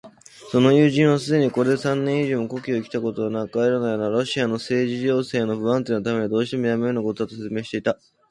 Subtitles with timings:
[0.49, 7.99] その友人はすでにこれで三年以上も故郷へきたことはなく、帰らないのはロシアの政治情勢の不安定のためにどうしてもやむをえぬことだ、と説明していた。